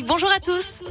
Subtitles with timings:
[0.00, 0.82] Bonjour à tous.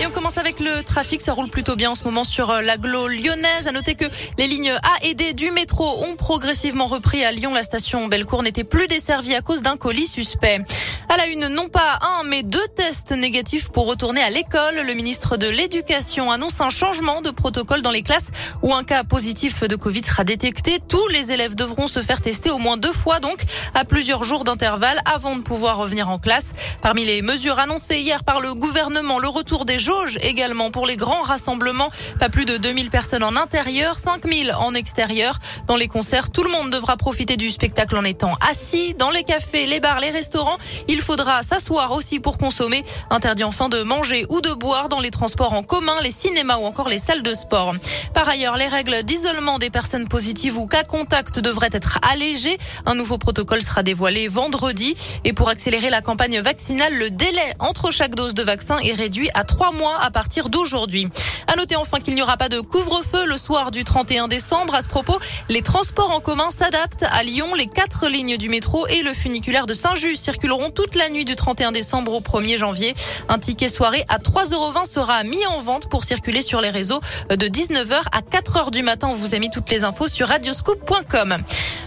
[0.00, 1.22] Et on commence avec le trafic.
[1.22, 3.68] Ça roule plutôt bien en ce moment sur euh, l'agglo lyonnaise.
[3.68, 4.06] À noter que
[4.38, 7.54] les lignes A et D du métro ont progressivement repris à Lyon.
[7.54, 10.62] La station Bellecour n'était plus desservie à cause d'un colis suspect.
[11.10, 14.74] À la une, non pas un, mais deux tests négatifs pour retourner à l'école.
[14.86, 18.30] Le ministre de l'Éducation annonce un changement de protocole dans les classes
[18.62, 20.80] où un cas positif de Covid sera détecté.
[20.86, 23.40] Tous les élèves devront se faire tester au moins deux fois, donc
[23.74, 26.52] à plusieurs jours d'intervalle avant de pouvoir revenir en classe.
[26.82, 30.96] Parmi les mesures annoncées hier par le gouvernement, le retour des jauges également pour les
[30.96, 31.88] grands rassemblements.
[32.20, 35.38] Pas plus de 2000 personnes en intérieur, 5000 en extérieur.
[35.68, 38.92] Dans les concerts, tout le monde devra profiter du spectacle en étant assis.
[38.92, 42.84] Dans les cafés, les bars, les restaurants, il faudra s'asseoir aussi pour consommer.
[43.10, 46.64] Interdit enfin de manger ou de boire dans les transports en commun, les cinémas ou
[46.64, 47.74] encore les salles de sport.
[48.14, 52.58] Par ailleurs, les règles d'isolement des personnes positives ou cas contact devraient être allégées.
[52.86, 54.94] Un nouveau protocole sera dévoilé vendredi.
[55.24, 59.30] Et pour accélérer la campagne vaccinale, le délai entre chaque dose de vaccin est réduit
[59.34, 61.08] à trois mois à partir d'aujourd'hui.
[61.48, 64.74] À noter enfin qu'il n'y aura pas de couvre-feu le soir du 31 décembre.
[64.74, 65.18] À ce propos,
[65.48, 67.06] les transports en commun s'adaptent.
[67.10, 71.08] À Lyon, les quatre lignes du métro et le funiculaire de Saint-Just circuleront tout la
[71.08, 72.94] nuit du 31 décembre au 1er janvier.
[73.30, 77.00] Un ticket soirée à 3,20 euros sera mis en vente pour circuler sur les réseaux
[77.30, 79.08] de 19h à 4h du matin.
[79.10, 81.38] On vous a mis toutes les infos sur radioscoop.com.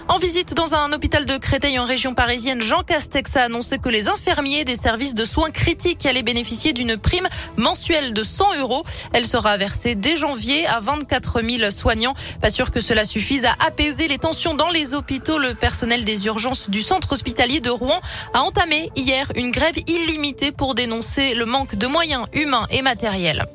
[0.08, 3.90] En visite dans un hôpital de Créteil en région parisienne, Jean Castex a annoncé que
[3.90, 8.84] les infirmiers des services de soins critiques allaient bénéficier d'une prime mensuelle de 100 euros.
[9.14, 12.14] Elle sera versée dès janvier à 24 000 soignants.
[12.42, 15.38] Pas sûr que cela suffise à apaiser les tensions dans les hôpitaux.
[15.38, 18.00] Le personnel des urgences du centre hospitalier de Rouen
[18.34, 23.46] a entamé hier une grève illimitée pour dénoncer le manque de moyens humains et matériels.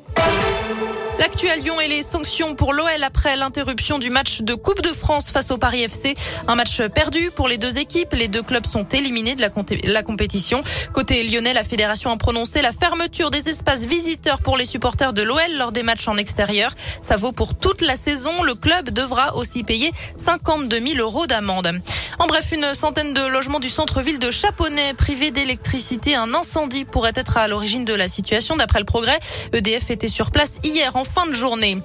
[1.19, 5.31] L'actu Lyon et les sanctions pour l'OL après l'interruption du match de Coupe de France
[5.31, 6.13] face au Paris FC.
[6.47, 8.13] Un match perdu pour les deux équipes.
[8.13, 9.49] Les deux clubs sont éliminés de la,
[9.85, 10.61] la compétition.
[10.93, 15.23] Côté lyonnais, la fédération a prononcé la fermeture des espaces visiteurs pour les supporters de
[15.23, 16.71] l'OL lors des matchs en extérieur.
[17.01, 18.43] Ça vaut pour toute la saison.
[18.43, 21.81] Le club devra aussi payer 52 000 euros d'amende.
[22.19, 26.15] En bref, une centaine de logements du centre-ville de Chaponnet privés d'électricité.
[26.15, 28.55] Un incendie pourrait être à l'origine de la situation.
[28.55, 29.19] D'après le progrès,
[29.53, 31.77] EDF était sur place hier en fin de journée.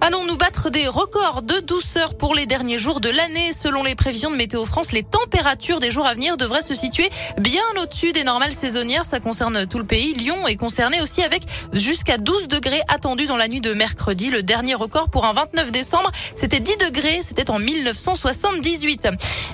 [0.00, 4.30] Allons-nous battre des records de douceur pour les derniers jours de l'année Selon les prévisions
[4.30, 7.08] de Météo France, les températures des jours à venir devraient se situer
[7.38, 9.06] bien au-dessus des normales saisonnières.
[9.06, 10.12] Ça concerne tout le pays.
[10.12, 14.30] Lyon est concerné aussi avec jusqu'à 12 degrés attendus dans la nuit de mercredi.
[14.30, 17.20] Le dernier record pour un 29 décembre, c'était 10 degrés.
[17.22, 19.08] C'était en 1978.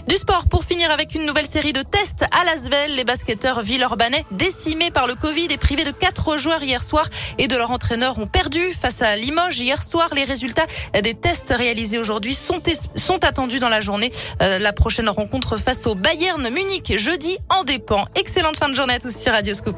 [0.09, 2.97] Du sport pour finir avec une nouvelle série de tests à Lasvel.
[2.97, 7.07] Les basketteurs Villeurbanais décimés par le Covid et privés de quatre joueurs hier soir
[7.39, 10.09] et de leur entraîneur ont perdu face à Limoges hier soir.
[10.32, 10.66] Résultats
[11.03, 12.60] des tests réalisés aujourd'hui sont,
[12.97, 14.10] sont attendus dans la journée.
[14.43, 18.04] Euh, la prochaine rencontre face au Bayern Munich jeudi en dépend.
[18.15, 19.76] Excellente fin de journée à tous sur Radio Scoop.